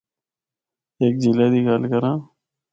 ہک 1.01 1.13
جِھیلا 1.21 1.47
دی 1.51 1.59
گل 1.67 1.83
کراں۔ 1.91 2.17